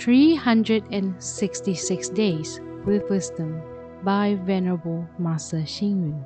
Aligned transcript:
366 0.00 2.08
Days 2.08 2.60
with 2.86 3.10
Wisdom 3.10 3.60
by 4.02 4.34
Venerable 4.46 5.06
Master 5.18 5.58
Xing 5.58 6.00
Yun. 6.00 6.24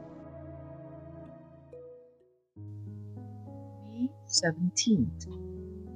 May 3.90 4.08
17th. 4.28 5.26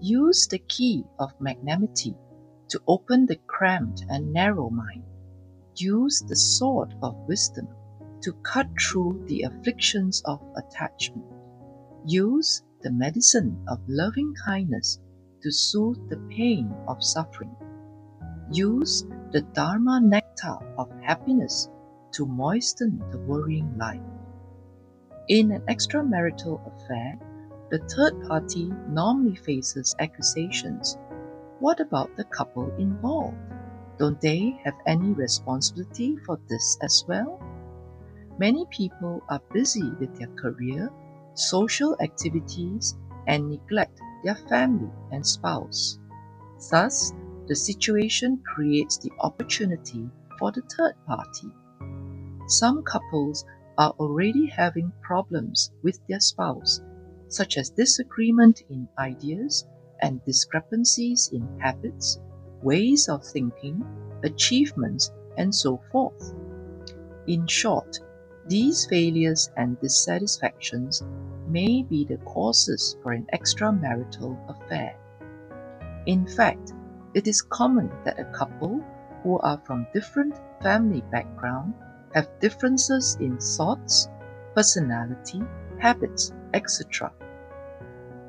Use 0.00 0.48
the 0.48 0.58
key 0.58 1.04
of 1.20 1.40
magnanimity 1.40 2.16
to 2.68 2.82
open 2.88 3.26
the 3.26 3.36
cramped 3.46 4.04
and 4.08 4.32
narrow 4.32 4.70
mind. 4.70 5.04
Use 5.76 6.20
the 6.26 6.34
sword 6.34 6.96
of 7.00 7.14
wisdom 7.28 7.68
to 8.22 8.32
cut 8.42 8.66
through 8.80 9.24
the 9.28 9.42
afflictions 9.42 10.20
of 10.24 10.42
attachment. 10.56 11.24
Use 12.04 12.64
the 12.82 12.90
medicine 12.90 13.64
of 13.68 13.78
loving 13.86 14.34
kindness 14.44 14.98
to 15.42 15.50
soothe 15.50 16.08
the 16.08 16.16
pain 16.30 16.74
of 16.86 17.02
suffering. 17.02 17.54
Use 18.50 19.04
the 19.32 19.42
Dharma 19.42 20.00
nectar 20.00 20.56
of 20.76 20.90
happiness 21.02 21.68
to 22.12 22.26
moisten 22.26 23.02
the 23.10 23.18
worrying 23.18 23.76
life. 23.76 24.00
In 25.28 25.52
an 25.52 25.62
extramarital 25.68 26.60
affair, 26.66 27.18
the 27.70 27.78
third 27.80 28.26
party 28.26 28.72
normally 28.88 29.36
faces 29.36 29.94
accusations. 29.98 30.96
What 31.58 31.80
about 31.80 32.16
the 32.16 32.24
couple 32.24 32.74
involved? 32.78 33.36
Don't 33.98 34.20
they 34.20 34.58
have 34.64 34.76
any 34.86 35.12
responsibility 35.12 36.16
for 36.24 36.40
this 36.48 36.78
as 36.82 37.04
well? 37.06 37.38
Many 38.38 38.64
people 38.70 39.22
are 39.28 39.42
busy 39.52 39.90
with 40.00 40.16
their 40.16 40.28
career, 40.28 40.90
social 41.34 41.96
activities, 42.00 42.96
and 43.26 43.50
neglect 43.50 44.00
their 44.24 44.36
family 44.48 44.90
and 45.12 45.26
spouse. 45.26 45.98
Thus, 46.70 47.12
the 47.46 47.56
situation 47.56 48.42
creates 48.54 48.98
the 48.98 49.12
opportunity 49.20 50.08
for 50.38 50.52
the 50.52 50.62
third 50.76 50.94
party. 51.06 51.48
Some 52.46 52.82
couples 52.82 53.44
are 53.78 53.94
already 53.98 54.46
having 54.46 54.92
problems 55.02 55.70
with 55.82 56.00
their 56.08 56.20
spouse, 56.20 56.80
such 57.28 57.56
as 57.56 57.70
disagreement 57.70 58.62
in 58.70 58.88
ideas 58.98 59.66
and 60.02 60.24
discrepancies 60.24 61.30
in 61.32 61.46
habits, 61.60 62.18
ways 62.62 63.08
of 63.08 63.24
thinking, 63.24 63.84
achievements, 64.24 65.12
and 65.36 65.54
so 65.54 65.80
forth. 65.92 66.34
In 67.26 67.46
short, 67.46 67.98
these 68.48 68.86
failures 68.86 69.50
and 69.56 69.78
dissatisfactions 69.80 71.04
may 71.46 71.82
be 71.82 72.04
the 72.04 72.16
causes 72.18 72.96
for 73.02 73.12
an 73.12 73.26
extramarital 73.34 74.36
affair. 74.48 74.96
In 76.06 76.26
fact, 76.26 76.72
it 77.14 77.26
is 77.26 77.42
common 77.42 77.90
that 78.04 78.18
a 78.18 78.32
couple 78.32 78.82
who 79.22 79.38
are 79.40 79.60
from 79.64 79.86
different 79.92 80.34
family 80.62 81.02
background 81.10 81.74
have 82.14 82.40
differences 82.40 83.16
in 83.20 83.38
thoughts, 83.38 84.08
personality, 84.54 85.42
habits, 85.78 86.32
etc. 86.54 87.12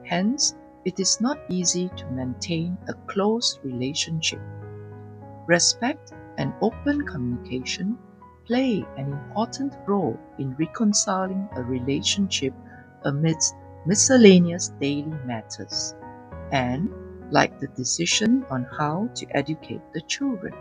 Hence, 0.04 0.56
it 0.86 1.00
is 1.00 1.22
not 1.22 1.40
easy 1.50 1.90
to 1.96 2.06
maintain 2.12 2.78
a 2.88 2.94
close 3.08 3.60
relationship. 3.64 4.42
Respect 5.48 6.14
and 6.38 6.54
open 6.62 7.06
communication 7.06 7.98
play 8.50 8.84
an 8.98 9.14
important 9.14 9.72
role 9.86 10.20
in 10.40 10.56
reconciling 10.56 11.48
a 11.56 11.62
relationship 11.62 12.52
amidst 13.06 13.54
miscellaneous 13.86 14.70
daily 14.82 15.14
matters, 15.24 15.94
and 16.52 16.90
like 17.30 17.60
the 17.60 17.68
decision 17.78 18.44
on 18.50 18.66
how 18.76 19.08
to 19.14 19.28
educate 19.38 19.82
the 19.94 20.02
children. 20.02 20.52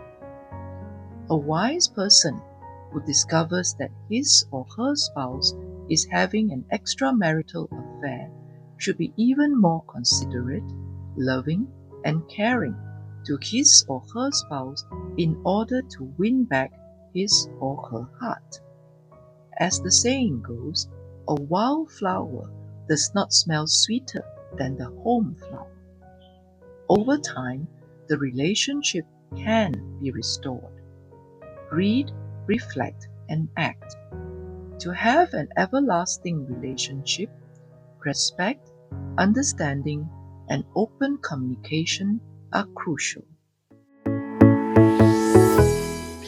A 1.31 1.35
wise 1.35 1.87
person 1.87 2.39
who 2.91 3.01
discovers 3.07 3.75
that 3.79 3.91
his 4.07 4.45
or 4.51 4.67
her 4.77 4.95
spouse 4.95 5.55
is 5.89 6.05
having 6.11 6.51
an 6.51 6.65
extramarital 6.71 7.67
affair 7.71 8.29
should 8.77 8.99
be 8.99 9.11
even 9.17 9.59
more 9.59 9.83
considerate, 9.87 10.71
loving, 11.17 11.67
and 12.05 12.21
caring 12.29 12.75
to 13.25 13.39
his 13.41 13.83
or 13.89 14.03
her 14.13 14.29
spouse 14.29 14.85
in 15.17 15.41
order 15.43 15.81
to 15.81 16.03
win 16.19 16.43
back 16.43 16.71
his 17.13 17.49
or 17.59 17.77
her 17.91 18.07
heart. 18.19 18.59
As 19.57 19.81
the 19.81 19.91
saying 19.91 20.41
goes, 20.41 20.87
a 21.27 21.35
wild 21.35 21.91
flower 21.91 22.49
does 22.87 23.11
not 23.13 23.33
smell 23.33 23.67
sweeter 23.67 24.23
than 24.57 24.77
the 24.77 24.89
home 25.03 25.35
flower. 25.35 25.71
Over 26.87 27.17
time, 27.17 27.67
the 28.07 28.17
relationship 28.17 29.05
can 29.35 29.99
be 30.01 30.11
restored. 30.11 30.81
Read, 31.71 32.11
reflect, 32.47 33.07
and 33.29 33.47
act. 33.57 33.95
To 34.79 34.91
have 34.91 35.33
an 35.33 35.49
everlasting 35.57 36.47
relationship, 36.47 37.29
respect, 38.03 38.71
understanding, 39.17 40.09
and 40.49 40.63
open 40.75 41.17
communication 41.17 42.21
are 42.53 42.65
crucial. 42.73 43.23